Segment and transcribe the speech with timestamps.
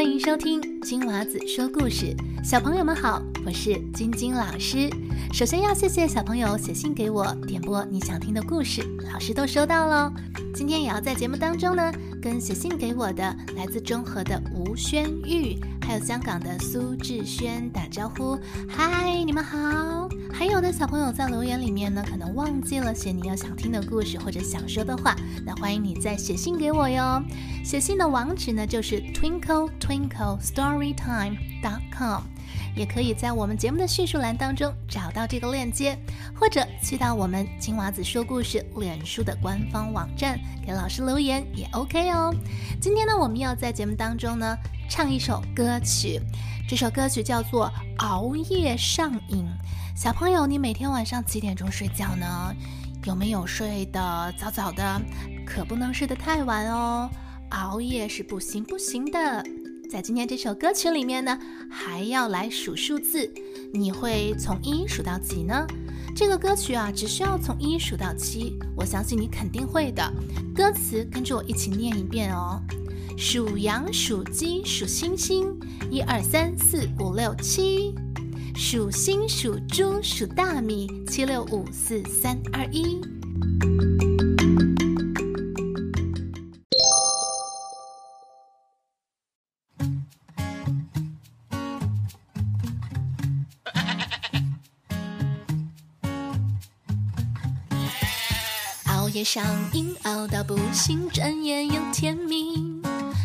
[0.00, 2.16] 欢迎收听金娃子说故事。
[2.42, 4.88] 小朋友们好，我是晶晶老师。
[5.30, 8.80] 首先要谢谢小朋友写信给我点播你想听的故事，
[9.12, 10.10] 老师都收到喽。
[10.54, 11.92] 今天也要在节目当中呢，
[12.22, 18.38] 跟写信给我的来自中和的吴轩玉，还有香港的苏志轩打招呼，
[18.70, 20.08] 嗨，你们好。
[20.32, 25.14] 还有的小朋友在留言里面呢，可能忘记了写你要想听的故事或者想说的话，
[25.44, 27.22] 那欢迎你再写信给我哟。
[27.62, 32.22] 写信的网址呢就是 twinkle twinkle storytime dot com，
[32.74, 35.98] 也可以在我们节目的叙述栏当中找到这个链接，
[36.34, 42.34] 或者去到我们金娃子说故事脸书的官方网站给老师留言也 OK 哦。
[42.80, 44.56] 今天呢，我们要在节目当中呢
[44.88, 46.18] 唱一首歌曲，
[46.66, 47.66] 这首歌曲叫做
[47.98, 49.44] 《熬夜上瘾》。
[50.02, 52.56] 小朋友，你每天晚上几点钟睡觉呢？
[53.04, 54.98] 有没有睡得早早的？
[55.44, 57.10] 可不能睡得太晚哦，
[57.50, 59.44] 熬夜是不行不行的。
[59.90, 61.38] 在今天这首歌曲里面呢，
[61.70, 63.30] 还要来数数字，
[63.74, 65.66] 你会从一数到几呢？
[66.16, 70.02] 这个歌曲啊，只需要从一数到七，我相信你肯定会的。
[70.54, 72.58] 歌词跟着我一起念一遍哦：
[73.18, 75.54] 数羊、数鸡、数星星，
[75.90, 77.94] 一二三四五六七。
[78.62, 83.00] 数星数猪数大米，七六五四三二一。
[98.84, 102.82] 熬夜上瘾，熬到不行，转眼又天明。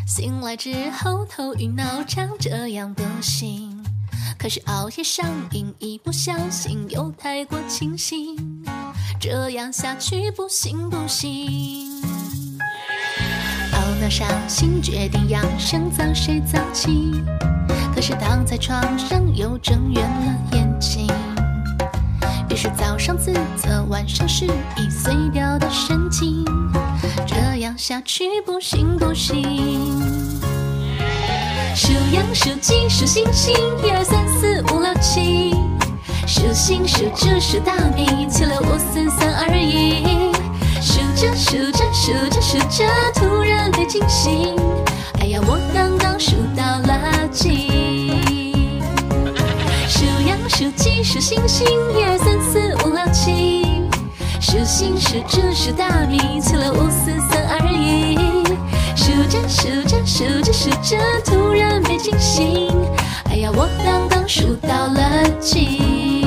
[0.07, 3.84] 醒来之后头晕脑胀，这样不行。
[4.45, 8.37] 可是熬夜上瘾，一不小心又太过清醒，
[9.19, 11.99] 这样下去不行不行。
[13.73, 17.11] 懊恼伤心，决定养生，早睡早起。
[17.95, 21.07] 可是躺在床上又睁圆了眼睛，
[22.47, 24.45] 于是早上自责，晚上失
[24.77, 26.45] 忆，碎掉的神经，
[27.25, 29.84] 这样下去不行不行。
[31.75, 33.53] 数羊数鸡数星星，
[33.83, 35.53] 一二三四五六七。
[36.25, 40.31] 数星数猪数大米，七六五四三二一。
[40.81, 44.55] 数着数着数着数着，突然被惊醒。
[45.19, 47.67] 哎呀，我刚刚数到了几？
[49.89, 53.83] 数羊数鸡数星星，一二三四五六七。
[54.39, 58.15] 数星数猪数大米，七六五四三二一。
[58.95, 61.44] 数着数着数着数着，突
[62.05, 62.67] 星星。
[63.31, 66.21] 哎呀，我刚刚数到了几？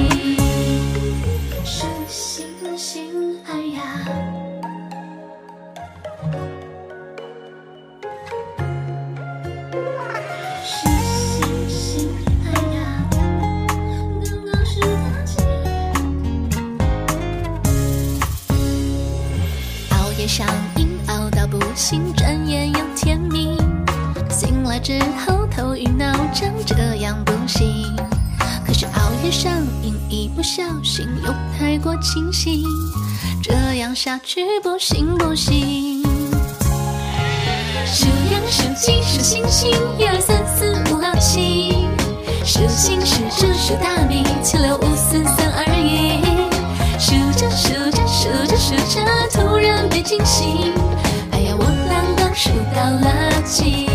[1.64, 2.44] 数星
[2.76, 3.80] 星，哎呀。
[10.64, 10.88] 数
[11.38, 12.10] 星星，
[12.44, 15.38] 哎呀，刚刚数到几？
[19.90, 23.56] 熬夜上瘾，熬到不行，转眼又天明。
[24.28, 27.84] 醒来之后头晕脑胀，这样不行。
[28.64, 29.52] 可是熬夜上
[29.82, 32.62] 瘾，一不小心又太过清醒，
[33.42, 36.00] 这样下去不行不行。
[37.84, 41.88] 数羊数鸡数星星，一二三四五六七。
[42.44, 46.22] 数星数猪数大米，七六五四三二一。
[47.00, 49.02] 数着数着数着数着，
[49.32, 50.72] 突然被惊醒。
[51.32, 53.87] 哎呀，我刚刚数到了几？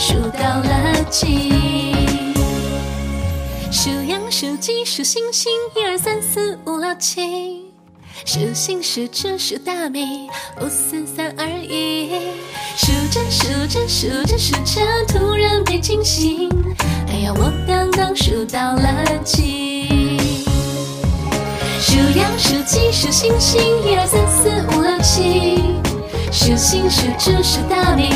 [0.00, 1.52] 数到了几？
[3.70, 7.66] 数羊数鸡数星星，一二三四五六七。
[8.24, 10.26] 数星数猪数大米，
[10.58, 12.12] 五四三二一。
[12.78, 16.48] 数着数着数着数着，突然被惊醒。
[17.08, 20.16] 哎呀，我刚刚数到了几？
[21.78, 25.78] 数羊数鸡数星星，一二三四五六七。
[26.32, 28.09] 数星数猪数大米，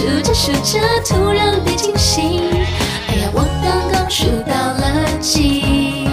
[0.00, 2.40] 数着数着，突然被惊醒。
[3.06, 6.06] 哎呀，我刚刚数到了几？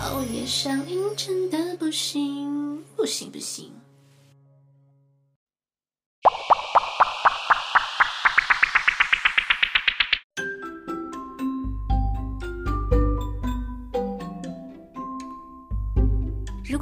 [0.00, 3.70] 熬夜上瘾真的不行，不行不行。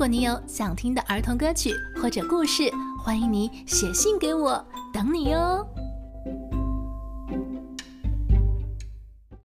[0.00, 2.72] 如果你有想听的儿童歌曲或者故事，
[3.04, 4.64] 欢迎你写信给我，
[4.94, 5.62] 等你哟。